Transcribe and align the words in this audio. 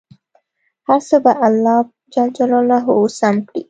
هر 0.87 1.01
څه 1.07 1.17
به 1.23 1.31
پاک 1.33 1.39
الله 1.47 1.79
جل 2.13 2.29
جلاله 2.37 2.77
سم 3.19 3.35
کړي. 3.47 3.59